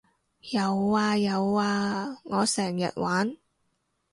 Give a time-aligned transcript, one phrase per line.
[0.49, 3.37] 有呀有呀我成日玩